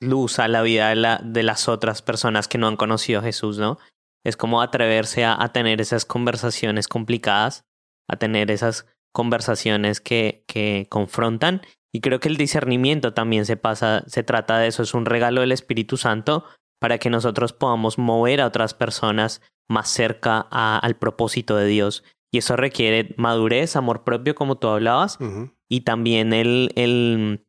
luz 0.00 0.38
a 0.38 0.48
la 0.48 0.62
vida 0.62 0.88
de, 0.90 0.96
la, 0.96 1.20
de 1.22 1.42
las 1.42 1.68
otras 1.68 2.02
personas 2.02 2.48
que 2.48 2.58
no 2.58 2.68
han 2.68 2.76
conocido 2.76 3.20
a 3.20 3.24
Jesús, 3.24 3.58
¿no? 3.58 3.78
Es 4.24 4.36
como 4.36 4.60
atreverse 4.62 5.24
a, 5.24 5.40
a 5.42 5.52
tener 5.52 5.80
esas 5.80 6.04
conversaciones 6.04 6.88
complicadas, 6.88 7.64
a 8.08 8.16
tener 8.16 8.50
esas 8.50 8.86
conversaciones 9.12 10.00
que, 10.00 10.44
que 10.46 10.86
confrontan. 10.88 11.62
Y 11.92 12.00
creo 12.00 12.20
que 12.20 12.28
el 12.28 12.36
discernimiento 12.36 13.14
también 13.14 13.46
se 13.46 13.56
pasa, 13.56 14.04
se 14.06 14.22
trata 14.22 14.58
de 14.58 14.68
eso, 14.68 14.82
es 14.82 14.94
un 14.94 15.06
regalo 15.06 15.40
del 15.40 15.52
Espíritu 15.52 15.96
Santo 15.96 16.44
para 16.80 16.98
que 16.98 17.10
nosotros 17.10 17.52
podamos 17.52 17.98
mover 17.98 18.40
a 18.40 18.46
otras 18.46 18.74
personas 18.74 19.40
más 19.68 19.88
cerca 19.88 20.46
a- 20.50 20.78
al 20.78 20.96
propósito 20.96 21.56
de 21.56 21.66
Dios. 21.66 22.04
Y 22.32 22.38
eso 22.38 22.56
requiere 22.56 23.14
madurez, 23.16 23.74
amor 23.74 24.04
propio, 24.04 24.34
como 24.34 24.56
tú 24.58 24.68
hablabas, 24.68 25.18
y 25.68 25.80
también 25.80 26.32
el, 26.32 26.70
el 26.76 27.46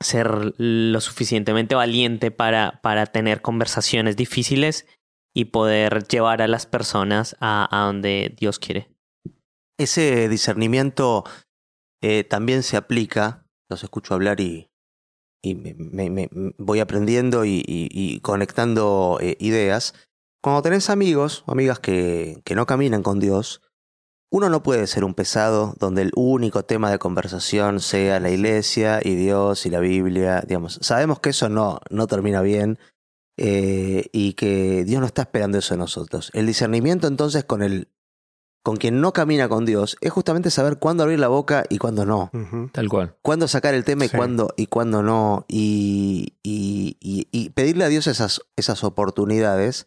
ser 0.00 0.54
lo 0.58 1.00
suficientemente 1.00 1.74
valiente 1.74 2.30
para, 2.30 2.80
para 2.82 3.06
tener 3.06 3.42
conversaciones 3.42 4.16
difíciles 4.16 4.86
y 5.34 5.46
poder 5.46 6.06
llevar 6.06 6.42
a 6.42 6.48
las 6.48 6.66
personas 6.66 7.36
a, 7.40 7.68
donde 7.86 8.34
Dios 8.38 8.58
quiere. 8.58 8.88
Ese 9.78 10.28
discernimiento 10.28 11.24
eh, 12.02 12.24
también 12.24 12.62
se 12.62 12.76
aplica, 12.76 13.46
los 13.68 13.82
escucho 13.82 14.14
hablar 14.14 14.40
y, 14.40 14.70
y 15.42 15.54
me, 15.54 16.28
voy 16.58 16.80
aprendiendo 16.80 17.44
y 17.44 18.20
conectando 18.22 19.18
eh, 19.20 19.36
ideas. 19.40 19.94
Cuando 20.42 20.62
tenés 20.62 20.88
amigos 20.90 21.42
o 21.46 21.52
amigas 21.52 21.80
que, 21.80 22.40
que 22.44 22.54
no 22.54 22.66
caminan 22.66 23.02
con 23.02 23.20
Dios, 23.20 23.60
uno 24.30 24.48
no 24.50 24.62
puede 24.62 24.86
ser 24.86 25.04
un 25.04 25.14
pesado 25.14 25.74
donde 25.78 26.02
el 26.02 26.12
único 26.16 26.64
tema 26.64 26.90
de 26.90 26.98
conversación 26.98 27.80
sea 27.80 28.20
la 28.20 28.30
iglesia 28.30 29.00
y 29.02 29.14
Dios 29.14 29.66
y 29.66 29.70
la 29.70 29.80
Biblia. 29.80 30.42
Digamos, 30.46 30.78
sabemos 30.82 31.20
que 31.20 31.30
eso 31.30 31.48
no, 31.48 31.80
no 31.90 32.06
termina 32.06 32.42
bien 32.42 32.78
eh, 33.38 34.08
y 34.12 34.32
que 34.34 34.84
Dios 34.84 35.00
no 35.00 35.06
está 35.06 35.22
esperando 35.22 35.58
eso 35.58 35.74
de 35.74 35.78
nosotros. 35.78 36.30
El 36.34 36.46
discernimiento 36.46 37.06
entonces 37.06 37.44
con 37.44 37.62
el 37.62 37.88
con 38.64 38.78
quien 38.78 39.00
no 39.00 39.12
camina 39.12 39.48
con 39.48 39.64
Dios 39.64 39.96
es 40.00 40.10
justamente 40.10 40.50
saber 40.50 40.78
cuándo 40.80 41.04
abrir 41.04 41.20
la 41.20 41.28
boca 41.28 41.64
y 41.68 41.78
cuándo 41.78 42.04
no. 42.04 42.32
Tal 42.72 42.88
cual. 42.88 43.14
Cuándo 43.22 43.46
sacar 43.46 43.74
el 43.74 43.84
tema 43.84 44.06
y 44.06 44.08
Sí. 44.08 44.16
cuándo 44.16 44.52
y 44.56 44.66
cuándo 44.66 45.04
no. 45.04 45.44
Y, 45.46 46.34
y- 46.42 46.96
y- 47.00 47.28
y 47.30 47.50
pedirle 47.50 47.84
a 47.84 47.88
Dios 47.88 48.08
esas, 48.08 48.40
esas 48.56 48.82
oportunidades 48.82 49.86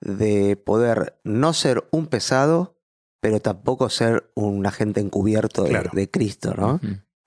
de 0.00 0.56
poder 0.56 1.16
no 1.22 1.52
ser 1.52 1.86
un 1.92 2.08
pesado, 2.08 2.74
pero 3.20 3.40
tampoco 3.40 3.88
ser 3.90 4.30
un 4.34 4.66
agente 4.66 5.00
encubierto 5.00 5.64
de, 5.64 5.70
Claro. 5.70 5.90
de 5.92 6.10
Cristo, 6.10 6.54
¿no? 6.56 6.80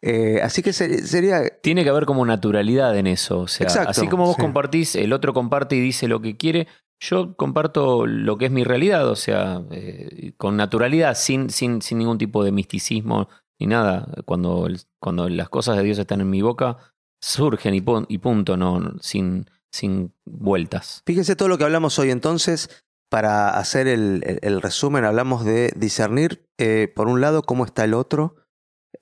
Eh, 0.03 0.39
así 0.41 0.63
que 0.63 0.73
ser- 0.73 1.05
sería. 1.05 1.41
Tiene 1.61 1.83
que 1.83 1.89
haber 1.91 2.05
como 2.05 2.25
naturalidad 2.25 2.97
en 2.97 3.05
eso. 3.07 3.41
O 3.41 3.47
sea, 3.47 3.67
Exacto, 3.67 3.89
así 3.91 4.07
como 4.07 4.25
vos 4.25 4.35
sí. 4.35 4.41
compartís, 4.41 4.95
el 4.95 5.13
otro 5.13 5.33
comparte 5.33 5.75
y 5.75 5.79
dice 5.79 6.07
lo 6.07 6.21
que 6.21 6.37
quiere. 6.37 6.67
Yo 6.99 7.35
comparto 7.35 8.05
lo 8.07 8.37
que 8.37 8.45
es 8.45 8.51
mi 8.51 8.63
realidad, 8.63 9.07
o 9.07 9.15
sea, 9.15 9.61
eh, 9.71 10.33
con 10.37 10.55
naturalidad, 10.57 11.15
sin, 11.15 11.49
sin, 11.49 11.81
sin 11.81 11.97
ningún 11.99 12.17
tipo 12.17 12.43
de 12.43 12.51
misticismo 12.51 13.27
ni 13.59 13.67
nada. 13.67 14.07
Cuando, 14.25 14.67
cuando 14.99 15.27
las 15.29 15.49
cosas 15.49 15.77
de 15.77 15.83
Dios 15.83 15.97
están 15.99 16.21
en 16.21 16.29
mi 16.29 16.41
boca, 16.41 16.77
surgen 17.19 17.73
y, 17.75 17.81
pun- 17.81 18.05
y 18.07 18.17
punto, 18.19 18.57
no, 18.57 18.79
no, 18.79 18.93
sin, 19.01 19.47
sin 19.71 20.13
vueltas. 20.25 21.03
Fíjense 21.05 21.35
todo 21.35 21.47
lo 21.47 21.57
que 21.59 21.63
hablamos 21.63 21.97
hoy 21.99 22.09
entonces. 22.11 22.83
Para 23.11 23.49
hacer 23.57 23.89
el, 23.89 24.61
resumen, 24.61 25.03
hablamos 25.03 25.43
de 25.43 25.73
discernir, 25.75 26.47
eh, 26.57 26.89
por 26.95 27.09
un 27.09 27.19
lado, 27.19 27.43
cómo 27.43 27.65
está 27.65 27.83
el 27.83 27.93
otro, 27.93 28.37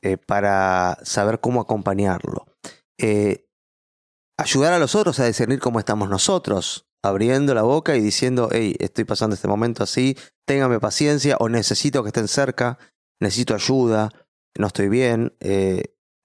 eh, 0.02 0.18
para 0.18 0.98
saber 1.04 1.40
cómo 1.42 1.62
acompañarlo. 1.62 2.48
Eh, 2.98 3.48
ayudar 4.36 4.74
a 4.74 4.80
los 4.80 4.96
otros 4.96 5.20
a 5.20 5.28
discernir 5.28 5.60
cómo 5.60 5.78
estamos 5.78 6.10
nosotros, 6.10 6.90
abriendo 7.04 7.54
la 7.54 7.62
boca 7.62 7.96
y 7.96 8.02
diciendo, 8.02 8.50
hey, 8.52 8.76
estoy 8.80 9.04
pasando 9.04 9.36
este 9.36 9.48
momento 9.48 9.84
así, 9.84 10.18
téngame 10.48 10.80
paciencia 10.80 11.38
o 11.40 11.48
necesito 11.48 12.02
que 12.02 12.10
estén 12.10 12.28
cerca, 12.28 12.80
necesito 13.22 13.54
ayuda, 13.54 14.10
no 14.58 14.66
estoy 14.66 14.90
bien. 14.90 15.38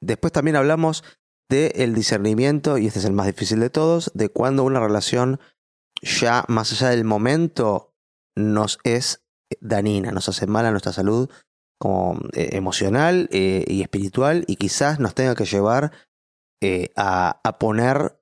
Después 0.01 0.33
también 0.33 0.57
hablamos 0.57 1.05
del 1.51 1.95
discernimiento, 1.95 2.79
y 2.79 2.87
este 2.87 3.01
es 3.01 3.05
el 3.05 3.13
más 3.13 3.27
difícil 3.27 3.61
de 3.61 3.69
todos, 3.69 4.11
de 4.15 4.31
cuando 4.31 4.65
una 4.65 4.81
relación 4.81 5.39
ya 6.05 6.45
más 6.49 6.73
allá 6.73 6.91
del 6.91 7.05
momento 7.05 7.95
nos 8.37 8.79
es 8.85 9.25
danina, 9.61 10.13
nos 10.13 10.29
hace 10.29 10.47
mal 10.47 10.67
a 10.67 10.71
nuestra 10.71 10.93
salud 10.93 11.31
como 11.79 12.19
eh, 12.33 12.51
emocional 12.53 13.29
eh, 13.33 13.65
y 13.67 13.83
espiritual 13.83 14.45
y 14.47 14.57
quizás 14.57 15.01
nos 15.01 15.15
tenga 15.15 15.35
que 15.35 15.45
llevar 15.45 15.93
eh, 16.63 16.91
a, 16.97 17.41
poner 17.59 18.21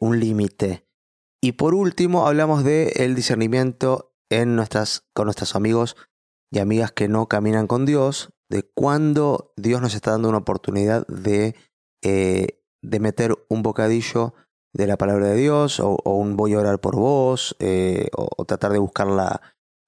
un 0.00 0.20
límite. 0.20 0.86
Y 1.42 1.52
por 1.52 1.74
último, 1.74 2.26
hablamos 2.26 2.62
del 2.62 2.90
el 2.94 3.14
discernimiento 3.14 4.14
en 4.30 4.54
nuestras, 4.54 5.06
con 5.14 5.24
nuestros 5.24 5.56
amigos 5.56 5.96
y 6.50 6.58
amigas 6.58 6.92
que 6.92 7.08
no 7.08 7.26
caminan 7.26 7.66
con 7.66 7.86
Dios, 7.86 8.34
de 8.50 8.64
cuando 8.74 9.54
Dios 9.56 9.80
nos 9.80 9.94
está 9.94 10.10
dando 10.10 10.28
una 10.28 10.38
oportunidad 10.38 11.06
de, 11.06 11.56
de 12.02 13.00
meter 13.00 13.34
un 13.48 13.62
bocadillo 13.62 14.34
de 14.72 14.86
la 14.86 14.96
palabra 14.96 15.28
de 15.28 15.36
Dios 15.36 15.80
o, 15.80 15.98
un 16.04 16.36
voy 16.36 16.54
a 16.54 16.58
orar 16.58 16.80
por 16.80 16.96
vos 16.96 17.56
o, 18.16 18.44
tratar 18.44 18.72
de 18.72 18.78
buscar 18.78 19.06
la, 19.06 19.40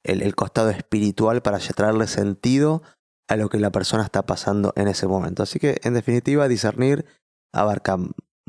el, 0.05 0.23
el, 0.23 0.35
costado 0.35 0.71
espiritual 0.71 1.43
para 1.43 1.59
traerle 1.59 2.07
sentido 2.07 2.83
a 3.29 3.37
lo 3.37 3.49
que 3.49 3.59
la 3.59 3.71
persona 3.71 4.05
está 4.05 4.26
pasando 4.26 4.73
en 4.76 4.88
ese 4.88 5.07
momento. 5.07 5.43
Así 5.43 5.59
que, 5.59 5.81
en 5.83 5.95
definitiva, 5.95 6.49
discernir 6.49 7.07
abarca 7.53 7.97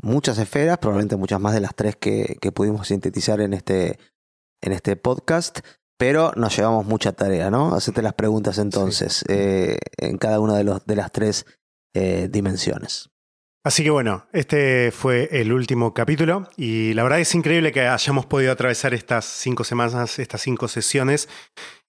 muchas 0.02 0.38
esferas, 0.38 0.78
probablemente 0.78 1.16
muchas 1.16 1.40
más 1.40 1.54
de 1.54 1.60
las 1.60 1.74
tres 1.74 1.96
que, 1.96 2.36
que 2.40 2.52
pudimos 2.52 2.88
sintetizar 2.88 3.40
en 3.40 3.54
este, 3.54 3.98
en 4.62 4.72
este 4.72 4.96
podcast, 4.96 5.60
pero 5.98 6.32
nos 6.36 6.56
llevamos 6.56 6.86
mucha 6.86 7.12
tarea, 7.12 7.50
¿no? 7.50 7.74
Hacerte 7.74 8.02
las 8.02 8.14
preguntas 8.14 8.58
entonces 8.58 9.24
eh, 9.28 9.78
en 9.96 10.18
cada 10.18 10.40
una 10.40 10.56
de, 10.56 10.64
los, 10.64 10.84
de 10.84 10.96
las 10.96 11.12
tres 11.12 11.46
eh, 11.94 12.28
dimensiones. 12.30 13.10
Así 13.66 13.82
que 13.82 13.90
bueno, 13.90 14.28
este 14.32 14.92
fue 14.92 15.28
el 15.32 15.52
último 15.52 15.92
capítulo 15.92 16.48
y 16.56 16.94
la 16.94 17.02
verdad 17.02 17.18
es 17.18 17.34
increíble 17.34 17.72
que 17.72 17.88
hayamos 17.88 18.24
podido 18.24 18.52
atravesar 18.52 18.94
estas 18.94 19.24
cinco 19.24 19.64
semanas, 19.64 20.20
estas 20.20 20.42
cinco 20.42 20.68
sesiones. 20.68 21.28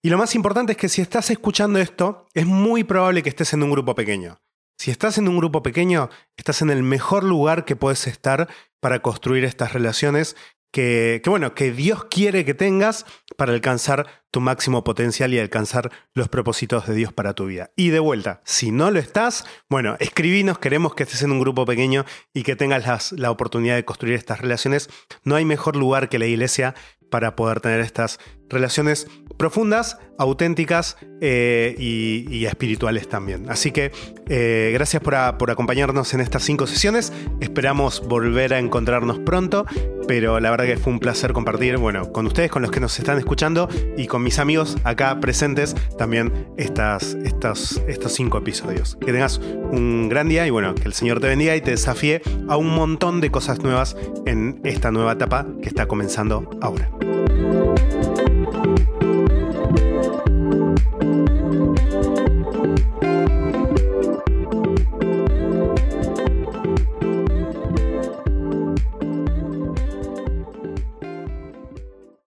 Y 0.02 0.10
lo 0.10 0.18
más 0.18 0.34
importante 0.34 0.72
es 0.72 0.76
que 0.76 0.88
si 0.88 1.02
estás 1.02 1.30
escuchando 1.30 1.78
esto, 1.78 2.26
es 2.34 2.46
muy 2.46 2.82
probable 2.82 3.22
que 3.22 3.28
estés 3.28 3.52
en 3.52 3.62
un 3.62 3.70
grupo 3.70 3.94
pequeño. 3.94 4.40
Si 4.76 4.90
estás 4.90 5.18
en 5.18 5.28
un 5.28 5.38
grupo 5.38 5.62
pequeño, 5.62 6.10
estás 6.36 6.62
en 6.62 6.70
el 6.70 6.82
mejor 6.82 7.22
lugar 7.22 7.64
que 7.64 7.76
puedes 7.76 8.08
estar 8.08 8.48
para 8.80 9.00
construir 9.00 9.44
estas 9.44 9.72
relaciones 9.72 10.34
que, 10.72 11.22
bueno, 11.26 11.54
que 11.54 11.70
Dios 11.70 12.06
quiere 12.06 12.44
que 12.44 12.54
tengas 12.54 13.06
para 13.36 13.52
alcanzar 13.52 14.17
tu 14.30 14.40
máximo 14.40 14.84
potencial 14.84 15.32
y 15.32 15.38
alcanzar 15.38 15.90
los 16.14 16.28
propósitos 16.28 16.86
de 16.86 16.94
Dios 16.94 17.12
para 17.12 17.34
tu 17.34 17.46
vida. 17.46 17.70
Y 17.76 17.90
de 17.90 17.98
vuelta, 17.98 18.40
si 18.44 18.70
no 18.70 18.90
lo 18.90 18.98
estás, 18.98 19.46
bueno, 19.68 19.96
escribinos, 20.00 20.58
queremos 20.58 20.94
que 20.94 21.04
estés 21.04 21.22
en 21.22 21.32
un 21.32 21.40
grupo 21.40 21.64
pequeño 21.64 22.04
y 22.34 22.42
que 22.42 22.56
tengas 22.56 23.12
la 23.12 23.30
oportunidad 23.30 23.76
de 23.76 23.84
construir 23.84 24.14
estas 24.14 24.40
relaciones. 24.40 24.90
No 25.24 25.36
hay 25.36 25.44
mejor 25.44 25.76
lugar 25.76 26.08
que 26.08 26.18
la 26.18 26.26
iglesia 26.26 26.74
para 27.10 27.36
poder 27.36 27.60
tener 27.60 27.80
estas 27.80 28.18
relaciones 28.48 29.06
profundas, 29.36 29.98
auténticas 30.18 30.96
eh, 31.20 31.74
y, 31.78 32.44
espirituales 32.44 33.08
también. 33.08 33.48
Así 33.48 33.70
que 33.70 33.92
eh, 34.28 34.70
gracias 34.74 35.02
por, 35.02 35.14
por, 35.38 35.50
acompañarnos 35.50 36.12
en 36.12 36.20
estas 36.20 36.42
cinco 36.42 36.66
sesiones. 36.66 37.12
Esperamos 37.40 38.06
volver 38.06 38.52
a 38.52 38.58
encontrarnos 38.58 39.20
pronto, 39.20 39.64
pero 40.08 40.40
la 40.40 40.50
verdad 40.50 40.64
que 40.66 40.76
fue 40.76 40.92
un 40.92 40.98
placer 40.98 41.32
compartir, 41.32 41.76
bueno, 41.76 42.12
con 42.12 42.26
ustedes, 42.26 42.50
con 42.50 42.62
los 42.62 42.70
que 42.70 42.80
nos 42.80 42.98
están 42.98 43.18
escuchando 43.18 43.68
y 43.96 44.06
con 44.06 44.22
mis 44.22 44.38
amigos 44.38 44.76
acá 44.82 45.20
presentes 45.20 45.76
también 45.96 46.48
estas, 46.56 47.16
estos, 47.24 47.80
estos 47.86 48.12
cinco 48.12 48.38
episodios. 48.38 48.96
Que 48.96 49.12
tengas 49.12 49.38
un 49.38 50.08
gran 50.08 50.28
día 50.28 50.46
y 50.46 50.50
bueno, 50.50 50.74
que 50.74 50.84
el 50.84 50.94
Señor 50.94 51.20
te 51.20 51.28
bendiga 51.28 51.54
y 51.54 51.60
te 51.60 51.70
desafíe 51.70 52.22
a 52.48 52.56
un 52.56 52.74
montón 52.74 53.20
de 53.20 53.30
cosas 53.30 53.60
nuevas 53.60 53.96
en 54.26 54.60
esta 54.64 54.90
nueva 54.90 55.12
etapa 55.12 55.46
que 55.62 55.68
está 55.68 55.86
comenzando 55.86 56.50
ahora. 56.60 56.90